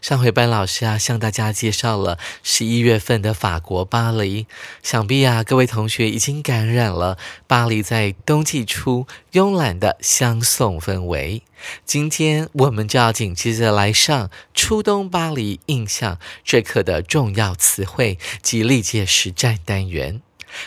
[0.00, 4.46] 上回班老师啊，向大家介绍了十一月份的法国巴黎，
[4.82, 11.42] 想必啊，各位同学已经感染了巴黎在冬季初慵懒的相送氛围。
[11.84, 20.20] 今天我们就要紧接着来上初冬巴黎印象这课的重要词汇及历届实战单元。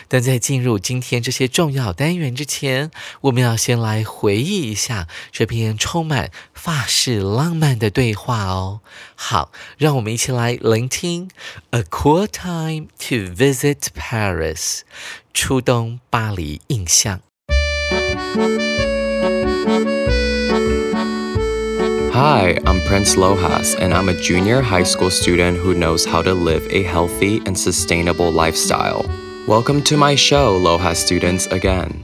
[0.07, 8.81] 但在进入今天这些重要单元之前，我们要先来回忆一下这篇充满法式浪漫的对话哦。
[9.15, 11.27] 好，让我们一起来聆听《
[11.71, 14.81] A Cool Time to Visit Paris》
[15.33, 17.19] 初冬巴黎印象。
[22.13, 26.67] Hi, I'm Prince Lojas, and I'm a junior high school student who knows how to live
[26.69, 29.05] a healthy and sustainable lifestyle.
[29.46, 32.02] Welcome to my show, Loja students, again.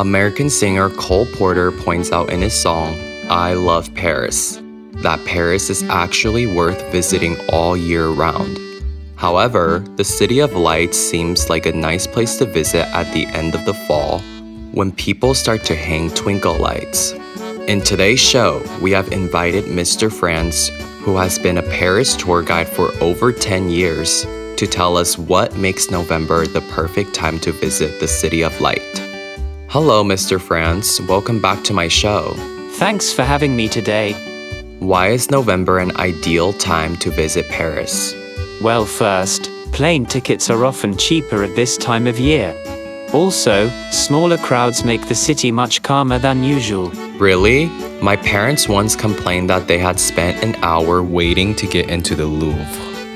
[0.00, 2.96] American singer Cole Porter points out in his song,
[3.30, 4.60] I Love Paris,
[4.94, 8.58] that Paris is actually worth visiting all year round.
[9.14, 13.54] However, the City of Lights seems like a nice place to visit at the end
[13.54, 14.18] of the fall
[14.72, 17.12] when people start to hang twinkle lights.
[17.68, 20.12] In today's show, we have invited Mr.
[20.12, 20.66] Franz,
[21.04, 24.26] who has been a Paris tour guide for over 10 years,
[24.56, 28.80] to tell us what makes November the perfect time to visit the City of Light.
[29.68, 30.40] Hello, Mr.
[30.40, 31.00] Franz.
[31.02, 32.34] Welcome back to my show.
[32.74, 34.12] Thanks for having me today.
[34.78, 38.14] Why is November an ideal time to visit Paris?
[38.62, 42.54] Well, first, plane tickets are often cheaper at this time of year.
[43.12, 46.90] Also, smaller crowds make the city much calmer than usual.
[47.18, 47.66] Really?
[48.02, 52.26] My parents once complained that they had spent an hour waiting to get into the
[52.26, 52.66] Louvre.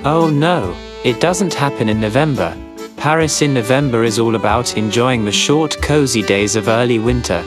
[0.05, 0.77] Oh no.
[1.05, 2.57] It doesn't happen in November.
[2.97, 7.45] Paris in November is all about enjoying the short, cozy days of early winter.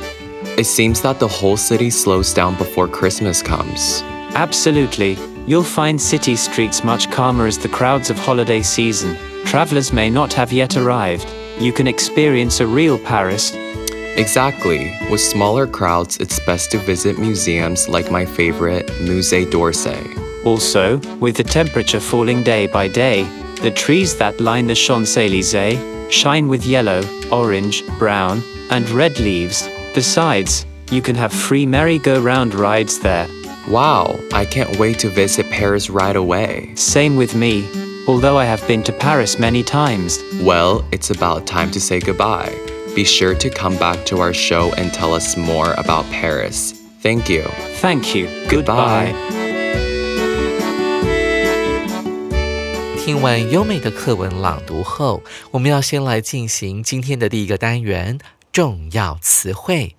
[0.57, 4.03] It seems that the whole city slows down before Christmas comes.
[4.35, 5.17] Absolutely.
[5.45, 9.17] You'll find city streets much calmer as the crowds of holiday season.
[9.43, 11.27] Travelers may not have yet arrived.
[11.59, 13.51] You can experience a real Paris.
[14.15, 14.97] Exactly.
[15.11, 20.45] With smaller crowds, it's best to visit museums like my favorite, Musée d'Orsay.
[20.45, 23.27] Also, with the temperature falling day by day,
[23.61, 25.79] the trees that line the Champs Elysees
[26.13, 29.67] shine with yellow, orange, brown, and red leaves.
[29.93, 33.27] Besides, you can have free merry-go-round rides there.
[33.69, 36.71] Wow, I can't wait to visit Paris right away.
[36.75, 37.69] Same with me,
[38.07, 40.19] although I have been to Paris many times.
[40.41, 42.53] Well, it's about time to say goodbye.
[42.95, 46.71] Be sure to come back to our show and tell us more about Paris.
[46.99, 47.43] Thank you.
[47.79, 48.27] Thank you.
[48.49, 49.11] Goodbye.
[49.11, 49.40] Goodbye.
[53.11, 58.17] 听完优美的课文朗读后，我们要先来进行今天的第一个单元——
[58.53, 59.97] 重要词汇。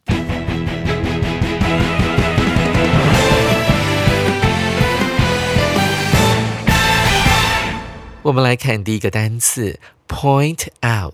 [8.22, 9.78] 我们来看第一个单词
[10.08, 11.12] “point out”，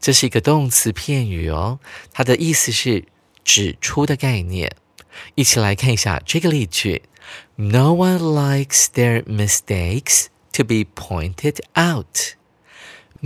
[0.00, 1.80] 这是一个动词片语哦，
[2.14, 3.04] 它的意思是
[3.44, 4.74] 指出的概念。
[5.34, 7.02] 一起来看一下这个例句
[7.56, 12.34] ：“No one likes their mistakes。” To be pointed out.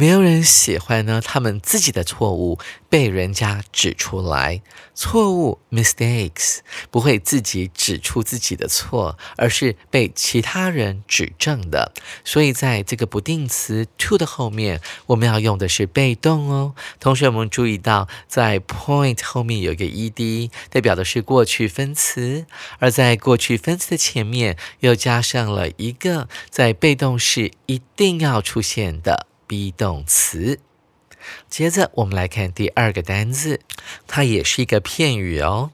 [0.01, 4.63] 没有人喜欢呢，他们自己的错误被人家指出来。
[4.95, 11.93] 错误 mistakes 不会自己指出自己的错，而是被其他人指正的。
[12.25, 16.75] 所以在这个不定词 to 的后面，我们要用的是被动哦。
[16.99, 22.47] 同学们注意到，在 point 后面有一个 ed，代表的是过去分词，
[22.79, 29.27] 而在过去分词的前面又加上了一个在被动式一定要出现的。
[29.51, 30.61] Be 动词，
[31.49, 33.59] 接着我们来看第二个单字，
[34.07, 35.73] 它也是一个片语哦。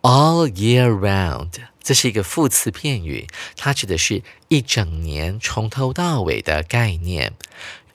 [0.00, 1.50] All year round，
[1.82, 3.26] 这是一个副词片语，
[3.58, 7.34] 它指的是一整年从头到尾的概念。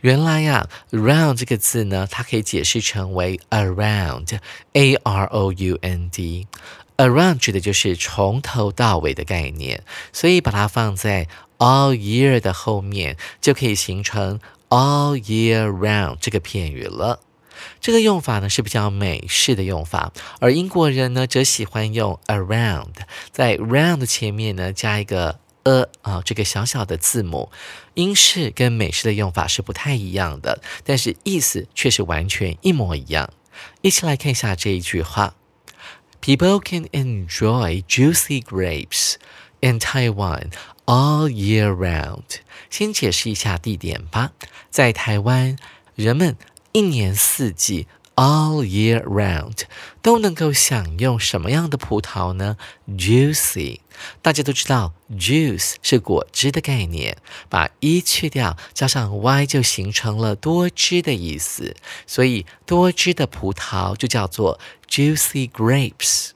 [0.01, 6.45] 原来呀，round 这个字呢，它可以解释成为 around，a r o u n d。
[6.98, 9.83] Around 指的就是从头到尾的概念，
[10.13, 11.27] 所以把它放在
[11.57, 14.39] all year 的后面就可以形成
[14.75, 17.22] all year round 这个片语了。
[17.80, 22.95] 这个用法呢是比较美式的用法，而英国人呢则喜欢用 around，
[23.31, 27.50] 在 round 前面呢加一个 a 啊这个小小的字母。
[27.94, 33.31] 英式跟美式的用法是不太一样的，但是意思却是完全一模一样。
[33.81, 35.36] 一起来看一下这一句话
[36.22, 39.16] ：People can enjoy juicy grapes
[39.62, 40.51] in Taiwan
[40.86, 42.40] all year round。
[42.70, 44.32] 先解释一下地点吧，
[44.70, 45.58] 在台湾，
[45.96, 46.36] 人们。
[46.74, 49.62] 一年四季，all year round，
[50.02, 53.80] 都能够享用什么样的葡萄呢？Juicy，
[54.22, 57.16] 大家都知道，juice 是果汁的概念，
[57.48, 64.60] 把一去掉，加上 y 就形成了多汁的意思，所以多汁的葡萄就叫做
[64.90, 66.32] juicy grapes。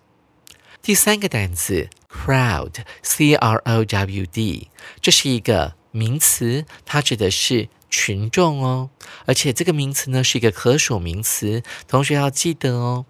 [0.81, 4.69] 第三个单词，crowd，c r o w d，
[5.01, 7.69] 这是一个名词，它指的是。
[7.91, 8.91] 群众哦，
[9.25, 13.07] 而且这个名词呢是一个可数名词，同学要记得哦。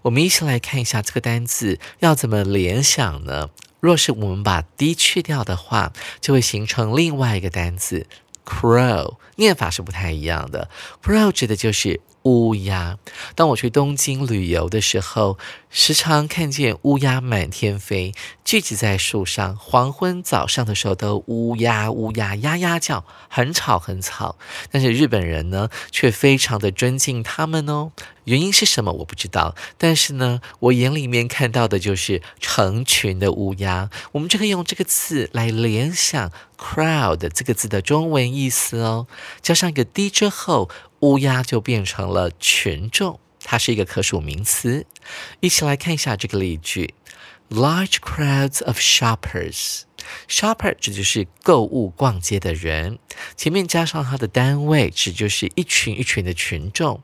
[0.00, 3.50] 我们一起来看一下这个单字要怎么联想呢？
[3.80, 8.06] 若是我们把 d 去掉的话，就会形成另外一个单字
[8.44, 10.68] crow，念法是不太一样的。
[11.02, 12.00] crow 指的就是。
[12.24, 12.98] 乌鸦。
[13.34, 15.38] 当我去东京旅游的时候，
[15.70, 19.56] 时常看见乌鸦满天飞，聚集在树上。
[19.56, 24.36] 黄昏、早上的时候，都乌鸦乌鸦呀呀叫，很吵很吵。
[24.70, 27.90] 但是日本人呢，却非常的尊敬他们哦。
[28.24, 28.92] 原因是什么？
[28.92, 29.54] 我不知道。
[29.78, 33.90] 但是呢，我眼里面看到的就是成群的乌鸦。
[34.12, 39.06] 我们就可以用这个词来联想 “crowd” 这个字的中文意思哦。
[39.40, 40.70] 加上一个 “d” 之后。
[41.02, 44.86] 乌鸦就变成了群众，它是一个可数名词。
[45.40, 46.94] 一起来看一下这个例句
[47.50, 49.80] ：Large crowds of shoppers。
[50.28, 53.00] Shopper 指就是购物逛街的人，
[53.36, 57.02] 前面加上它的单位，指就是一群一群的群众。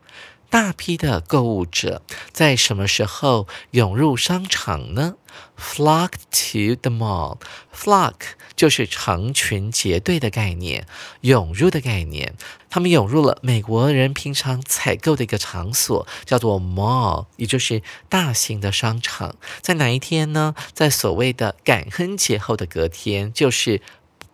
[0.49, 2.01] 大批的购物者
[2.31, 5.15] 在什么时候涌入商场呢
[5.57, 7.37] ？Flock to the mall。
[7.73, 8.15] Flock
[8.55, 10.85] 就是成群结队的概念，
[11.21, 12.33] 涌入的概念。
[12.69, 19.35] 他们涌入了美国人平常采购的一个场所，叫做 mall，也就是大型的商场。
[19.61, 20.55] 在哪一天呢？
[20.73, 23.81] 在所谓的感恩节后的隔天，就是。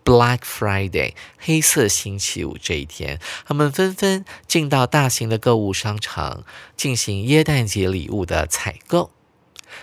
[0.05, 6.45] Black Friday，黑色星期五这一天，他们纷纷进到大型的购物商场
[6.77, 9.09] 进行耶诞节礼物的采购。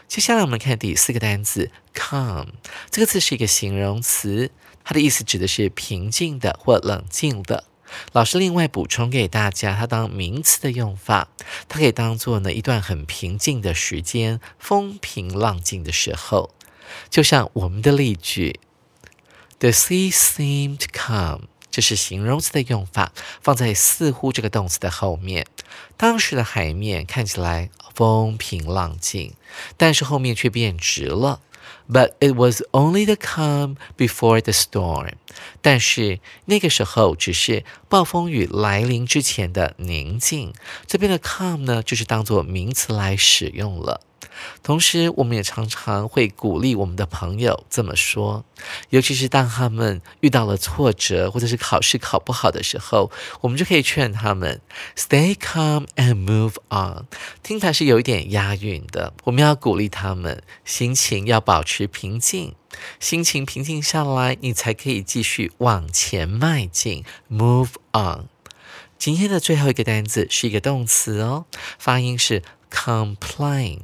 [0.07, 2.47] 接下来我们看第四个单词 calm，
[2.89, 4.53] 这个字是一个形容词，
[4.85, 7.65] 它的意思指的是平静的或冷静的。
[8.13, 11.29] 老师另外补充给大家，它当名词的用法，
[11.69, 16.55] 它可以当做呢一段很平静的时间，风平浪静的时候，
[17.11, 18.61] 就像我们的例句。
[19.63, 25.47] The sea seemed calm，这是形容词的用法，放在似乎这个动词的后面。
[25.97, 29.35] 当时的海面看起来风平浪静，
[29.77, 31.41] 但是后面却变直了。
[31.89, 35.13] But it was only the calm before the storm。
[35.61, 40.53] 但是那个时候只是暴风雨来临之前的宁静。
[40.89, 44.01] 这边的 calm 呢，就是当做名词来使用了。
[44.63, 48.45] 同时，我们也常常会鼓励我们的朋友这么说，
[48.91, 53.11] 尤其是当他们遇到了挫折或者是考试考不好的时候，
[53.41, 54.61] 我们就可以劝他们
[54.97, 57.07] “Stay calm and move on”。
[57.43, 59.13] 听起来是有一点押韵的。
[59.25, 62.55] 我们要鼓励他们，心情要保持平静，
[63.01, 67.05] 心情平静下来，你才可以继续往前迈进。
[67.31, 68.29] Move on。
[68.99, 71.47] 今天的最后一个单词是一个动词哦，
[71.79, 73.81] 发音是 “complain”。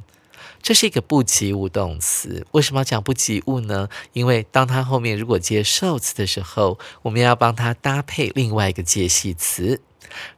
[0.61, 3.89] 这是一个不及物动词，为什么要讲不及物呢？
[4.13, 9.81] 因为当它后面如果接受词的时候，我们要帮它搭配另外一个介系词。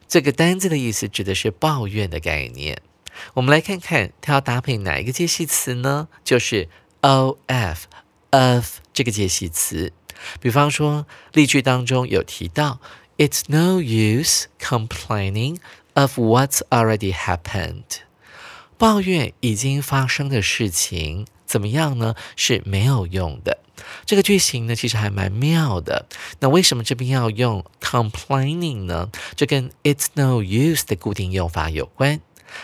[0.07, 2.81] 这个单字的意思指的是抱怨的概念。
[3.33, 6.07] 我们来看看它要搭配哪一个介系词呢？
[6.23, 6.69] 就是
[7.01, 7.37] of
[8.29, 9.91] of 这个介系词。
[10.39, 12.79] 比方说例句当中有提到
[13.17, 15.57] ，It's no use complaining
[15.93, 17.83] of what's already happened。
[18.81, 22.15] 抱怨已经发生的事情怎么样呢？
[22.35, 23.59] 是没有用的。
[24.07, 26.07] 这个句型呢，其实还蛮妙的。
[26.39, 29.11] 那为什么这边要用 complaining 呢？
[29.35, 32.21] 这跟 it's no use 的固定用法有关。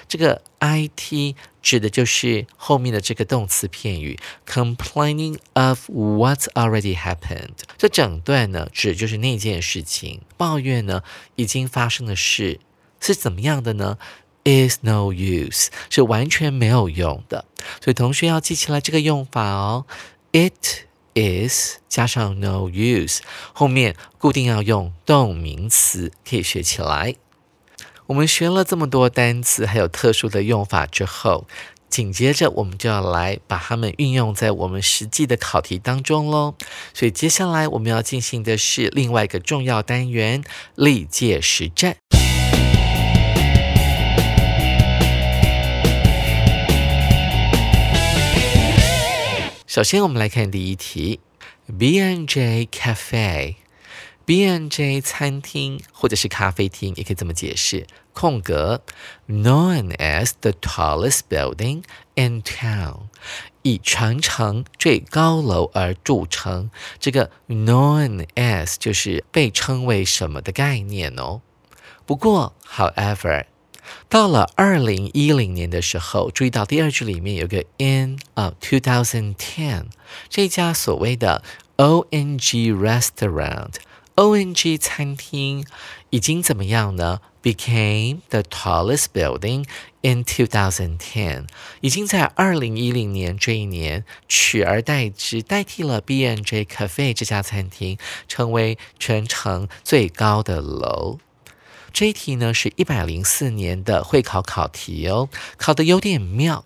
[0.07, 7.59] 这个 it 指的就是后面的这个动词片语 complaining of what's already happened。
[7.77, 11.03] 这整段呢，指就是那件事情，抱怨呢
[11.35, 12.59] 已经发生的事
[12.99, 13.99] 是怎么样的呢
[14.47, 17.43] ？is no use 是完全没有用的，
[17.83, 19.85] 所以同学要记起来这个用法哦。
[20.31, 20.85] It
[21.15, 23.19] is 加上 no use，
[23.51, 27.15] 后面固定要用动名词，可以学起来。
[28.05, 31.45] 我们学了这么多单词，还有特殊的用法之后，
[31.89, 36.55] 紧接着我们就要来把它们运用在我们实际的考题当中喽。
[36.93, 40.41] 所以接下来我们要进行的是另外一个重要单元——
[40.75, 41.97] 历届实战。
[49.77, 51.19] 首先，我们来看第一题
[51.77, 57.85] ：B N J Cafe，B N J 餐厅或者是咖啡厅，也可以这么解释。
[58.11, 58.81] 空格
[59.27, 61.83] ，known as the tallest building
[62.15, 63.01] in town，
[63.61, 66.71] 以全城最高楼而著称。
[66.99, 71.41] 这个 known as 就是被称为什么的概念哦。
[72.07, 73.45] 不过，however。
[74.09, 79.85] 到了二零一零年的时候，注意到第二句里面有个 in 啊，two thousand ten
[80.29, 81.43] 这家所谓的
[81.77, 85.65] O N G restaurant，O N G 餐厅
[86.09, 89.65] 已经怎么样呢？Became the tallest building
[90.01, 91.45] in two thousand ten，
[91.79, 101.19] 已经在二零一零年这一年取而代之，代替了 B N J Cafe 这家餐厅，成为全城最高的楼。
[101.97, 106.63] 这一题呢是一百零四年的会考考题哦，考的有点妙。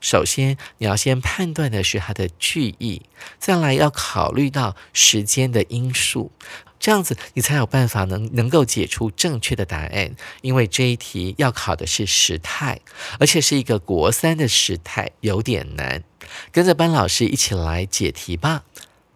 [0.00, 3.02] 首先你要先判断的是它的句意，
[3.38, 6.32] 再来要考虑到时间的因素，
[6.80, 10.16] 这样子你才有办法能能够解出正确的答案。
[10.42, 12.80] 因为这一题要考的是时态，
[13.20, 16.02] 而且是一个国三的时态，有点难。
[16.50, 18.64] 跟着班老师一起来解题吧。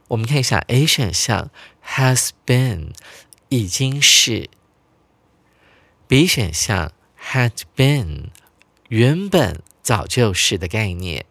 [0.06, 1.50] 我们看一下 A 选项
[1.84, 2.90] ，has been
[3.48, 4.48] 已经是。
[6.10, 6.90] B 选项
[7.30, 8.30] had been
[8.88, 11.24] 原本早就是的概念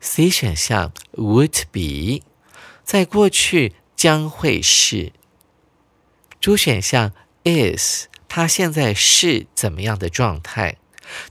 [0.00, 2.24] ，C 选项 would be
[2.82, 5.12] 在过去将会是
[6.40, 7.12] ，D 选项
[7.44, 10.78] is 它现在是怎么样的状态？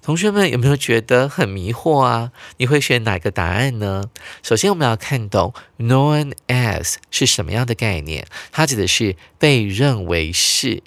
[0.03, 2.31] 同学们有没有觉得很迷惑啊？
[2.57, 4.11] 你会选哪个答案呢？
[4.43, 10.83] 首先我们要看懂 known as 是什么样的概念，它指的是被认为是。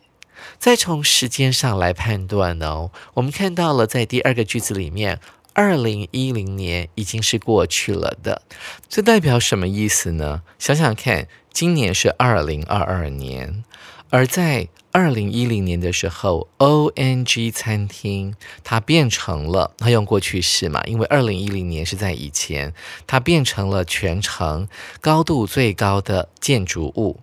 [0.59, 5.21] 再从时间上来判断哦，我们看到了在第二个句子里面，
[5.53, 8.43] 二零一零年已经是过去了的，
[8.89, 10.43] 这代表什么意思呢？
[10.59, 13.65] 想想看，今年是二零二二年，
[14.11, 22.75] 而在二零一零年的时候，O N G 餐厅它变成了，它用过去式嘛，因为二零一零年是在以前，
[23.07, 24.69] 它变成了全城
[25.01, 27.21] 高度最高的建筑物。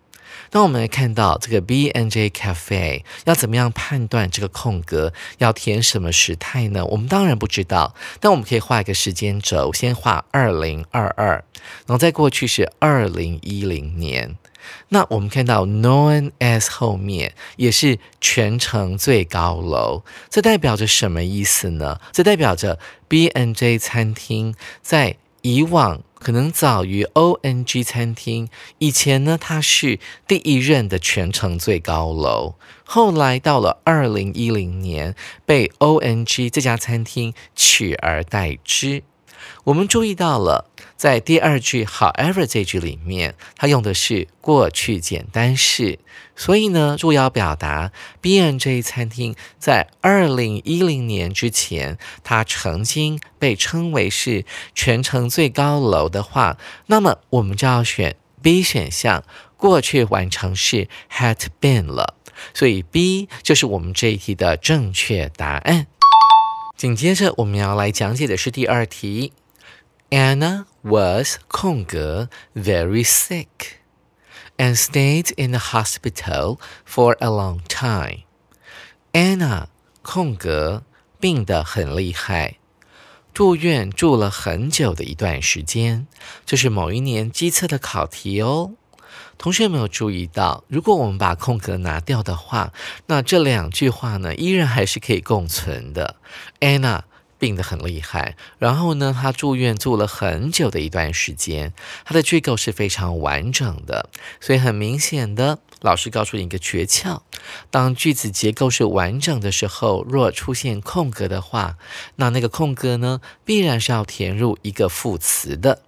[0.51, 6.85] 那我们来看到这个 B N J Cafe 要怎么样判断这个空格要填什么时态呢？
[6.85, 11.43] 我们当然不知道，但我们可以画一个时间轴，先画二零二二，
[11.85, 14.37] 然后再过去是二零一零年。
[14.89, 22.01] 那我们看到 known as 后面也是全城最高楼，这代表着什么意思呢？
[22.11, 22.77] 这代表着
[23.07, 25.15] B N J 餐厅在
[25.55, 26.01] 以往。
[26.19, 28.49] 可能早于 O N G 餐厅
[28.79, 32.55] 以前呢，它是第一任的全城最高楼。
[32.83, 35.13] 后来到了二零一零年，
[35.45, 39.03] 被 O N G 这家餐厅取而代之。
[39.67, 40.71] 我们注意到了。
[40.95, 45.99] 在第二句 however 这句里面，它用的是过去简单式，
[46.37, 59.25] 所以呢，如果要表达 B N J 餐厅在二零一零年之前，它曾经被称为是全城最高楼的话，那么我们就要选 B 选项，
[59.57, 62.15] 过去完成式 had been 了，
[62.53, 65.87] 所以 B 就是我们这一题的正确答案。
[66.77, 69.33] 紧接着我们要来讲解的是第二题。
[70.09, 73.81] Anna was 空格 very sick
[74.57, 78.23] and stayed in the hospital for a long time.
[79.11, 79.67] Anna
[80.01, 80.83] 空格
[81.19, 82.55] 病得很厉害，
[83.33, 86.07] 住院住了很久的一段时间。
[86.45, 88.71] 这是某一年机测的考题哦。
[89.37, 92.71] 同学有没有注意到，如果我们把空格拿掉的话，
[93.07, 96.15] 那这两句话呢，依然还是可以共存的。
[96.61, 97.01] Anna
[97.39, 101.71] 病得很厉害，然后呢，他住院住了很久的一段时间，
[102.03, 107.21] 他的句构是非常完整的，所以很明显的，老师告诉你一个诀窍：
[107.69, 111.77] 当句子结构是完整的时候，若出现空格的话，
[112.15, 115.83] 那那个空格呢，必然是要填入一个副词的。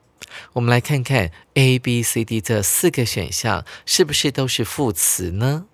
[0.54, 5.66] 我们来看看 A、B、C、D 这四个选项是不是都是副词呢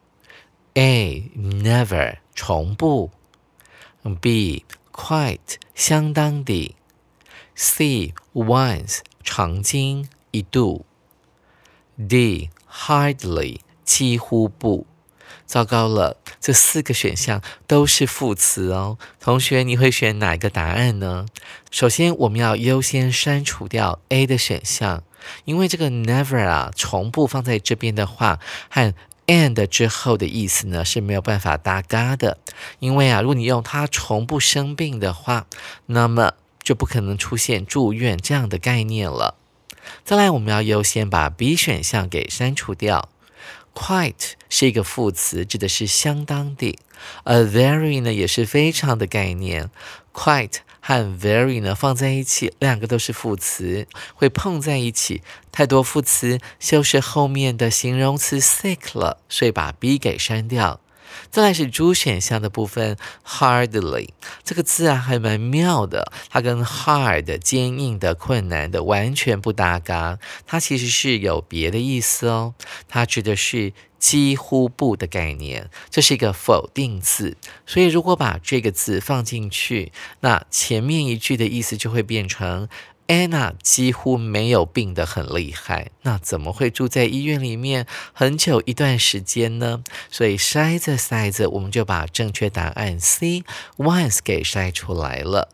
[0.76, 3.12] ？A never 从不
[4.22, 4.64] ，B。
[4.98, 6.74] Quite 相当的
[7.54, 10.86] ，C once 曾经一度
[12.10, 14.88] D hardly 几乎不。
[15.46, 18.98] 糟糕了，这四个选项都是副词哦。
[19.20, 21.28] 同学，你会选哪个答案呢？
[21.70, 25.04] 首先，我们要优先删除掉 A 的选项，
[25.44, 28.40] 因为这个 never 啊，从不放在这边的话，
[28.70, 28.92] 和
[29.28, 32.38] and 之后的意思呢是没有办法搭嘎的。
[32.80, 35.48] 因为啊，如果你用它从不生病的话，
[35.88, 39.36] 那么就不可能出现住院这样的概念了。
[40.04, 43.10] 再来，我们要优先把 B 选项给删除掉。
[43.74, 46.80] Quite 是一个副词，指的是相当的。
[47.26, 49.70] A very 呢也是非常的概念。
[50.14, 55.24] Quite 和 very 呢放在一起，两个都是副词，会碰在一起。
[55.52, 60.80] 太多副词修饰后面的形容词 sick 了，所以把 B 给删掉。
[61.32, 64.10] 再来是 D 选项的部分，hardly
[64.44, 72.54] 这个字啊还蛮妙的，它跟 hard 坚硬的、困难的完全不搭嘎，它其实是有别的意思哦，
[72.88, 73.74] 它指的是
[74.06, 77.36] 几乎不的概念，这是一个否定词，
[77.66, 82.70] 所以如果把这个字放进去，那前面一句的意思就会变成。
[83.08, 89.84] Anna 几乎没有病得很厉害，那怎么会住在医院里面很久一段时间呢？
[90.10, 93.44] 所以筛着筛着，我们就把正确答案 C
[93.78, 95.50] once 给筛出来了。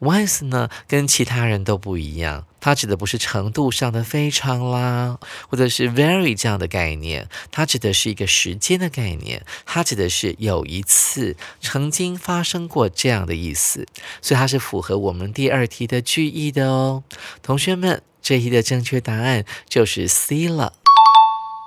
[0.00, 13.86] Once 呢，跟其他人都不一样，它指的不是程度上的非常啦，或者是 very 这样的概念，它指的是一个时间的概念，它指的是有一次曾经发生过这样的意思，
[14.20, 17.02] 所以它是符合我们第二题的句意的哦。
[17.42, 20.72] 同学们，这一题的正确答案就是 C 了。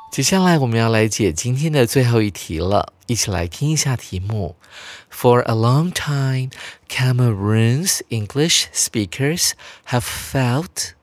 [0.10, 4.56] 接下来我们要来解今天的最后一题了，一起来听一下题目。
[5.12, 6.50] For a long time,
[6.90, 9.52] Cameroon's English speakers
[9.90, 10.94] have felt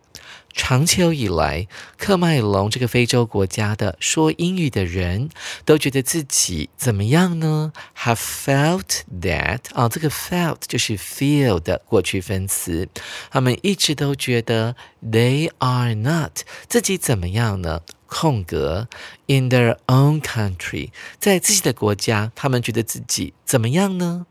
[0.52, 5.28] 长久以来，克麦隆这个非洲国家的说英语的人
[5.64, 12.88] 都觉得自己怎么样呢？Have felt that 啊，这个 felt 就是 feel 的过去分词。
[13.30, 17.82] 他们一直都觉得 they are not 自己怎么样呢？
[18.14, 18.86] 空格
[19.26, 24.26] in their own country 在自己的国家，他们觉得自己怎么样呢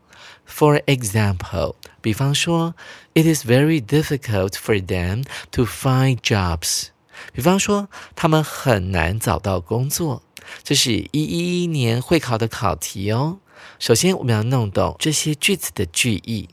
[0.48, 2.74] ？For example，比方说
[3.12, 6.86] ，it is very difficult for them to find jobs。
[7.34, 10.22] 比方说，他们很难找到工作。
[10.62, 13.38] 这是一一一年会考的考题哦。
[13.78, 16.48] 首先，我们要弄懂这些句子的句意。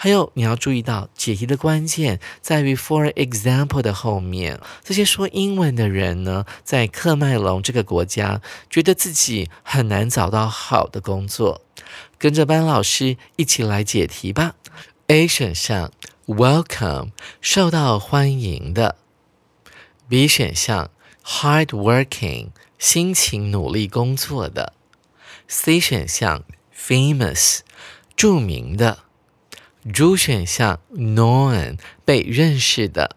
[0.00, 4.60] 还有，你要注意到解题的关键在于 for example 的后面。
[4.84, 11.62] 这些说英文的人呢，在克麦隆这个国家，觉得自己很难找到好的工作。
[12.16, 14.54] 跟着班老师一起来解题吧。
[15.08, 15.90] A 选项
[16.26, 18.94] welcome 受到欢迎的。
[20.08, 20.92] B 选项
[21.24, 24.74] hard working 辛勤努力工作的。
[25.48, 27.62] C 选项 famous
[28.14, 28.98] 著名的。
[29.84, 33.16] D 选项 known 被认识的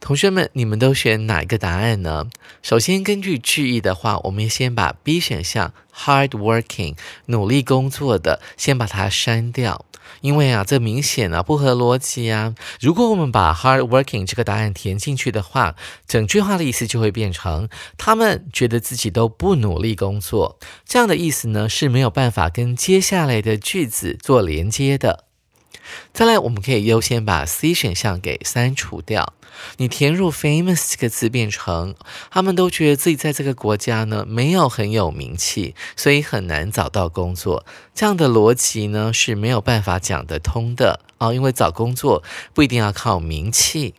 [0.00, 2.28] 同学们，你们都选哪一个答案呢？
[2.60, 9.86] 首先，根据句意的话，我们先把 B 选项 hard working 努力工作的先把它删掉，
[10.20, 12.54] 因为啊，这明显啊不合逻辑啊。
[12.80, 25.26] 如果我们把 hard working 这个答案填进去的话，整句话的意思就会变成他们觉得自己都不努力工作，这样的意思呢是没有办法跟接下来的句子做连接的。
[26.12, 29.34] 再来，我们可以优先把 C 选项给删除掉。
[29.76, 31.94] 你填入 famous 这个字，变成
[32.30, 37.66] 他们都觉得自己在这个国家呢没有很有名气，所以很难找到工作。
[37.94, 42.22] 这样的逻辑呢是没有办法讲得通的啊，因为找工作
[42.54, 43.94] 不一定要靠名气。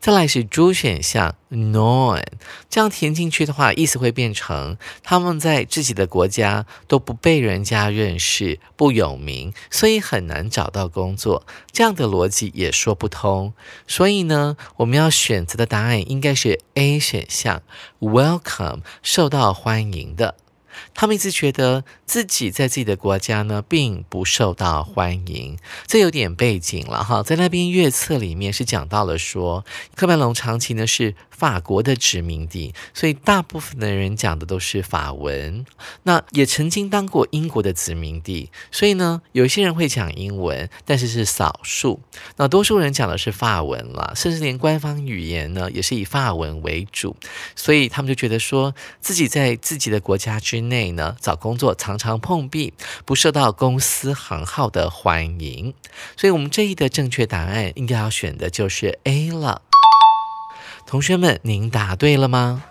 [0.00, 2.22] 再来是 D 选项 known，
[2.68, 11.46] 这样填进去的话，意思会变成他们在自己的国家都不被人家认识，不有名，所以很难找到工作。
[11.72, 13.54] 这样的逻辑也说不通。
[13.86, 17.62] 所以呢，我们要选择的答案应该是 A 选项
[18.00, 20.36] welcome，受到欢迎的。
[20.94, 27.22] 他们一直觉得自己在自己的国家呢，并不受到欢迎，这有点背景了哈。
[27.22, 31.14] 在那边月册里面是讲到了说，科麦隆长期呢是。
[31.34, 35.66] 法国的殖民地，所以大部分的人讲的都是法文。
[36.04, 42.00] 那也曾经当过英国的殖民地，所以呢，有一些人会讲英文，但是是少数。
[42.36, 47.16] 那多数人讲的是法文了，甚至连官方语言呢也是以法文为主。
[47.56, 52.74] 所以他们就觉得说自己在自己的国家之内呢找工作常常碰壁，
[53.04, 55.74] 不受到公司行号的欢迎。
[56.16, 59.62] 所以我们这一的正确答案应该要选的就是 A 了。
[60.86, 62.64] 同学们，您答对了吗？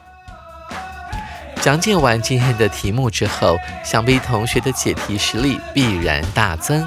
[1.62, 6.86] 讲解完今天的题目之后，想必同学的解题实力必然大增。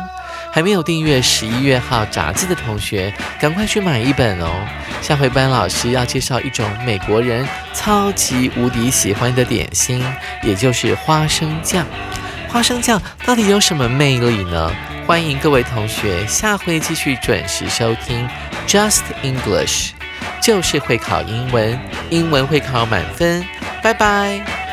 [0.57, 4.49] 还没有订阅十一月号杂志的同学，赶快去买一本哦！
[5.03, 10.03] 下回班老师要介绍一种美国人超级无敌喜欢的点心，
[10.43, 11.85] 也就是花生酱。
[12.49, 14.73] 花生酱到底有什么魅力呢？
[15.07, 18.27] 欢迎各位同学下回继续准时收听
[18.67, 19.91] Just English，
[20.41, 23.45] 就是会考英文，英文会考满分。
[23.83, 24.66] 拜拜。